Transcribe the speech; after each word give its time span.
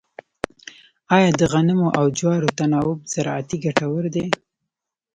آیا 1.15 1.29
د 1.39 1.41
غنمو 1.51 1.87
او 1.99 2.05
جوارو 2.17 2.55
تناوب 2.57 2.99
زراعتي 3.13 3.57
ګټور 3.65 4.03
دی؟ 4.15 4.25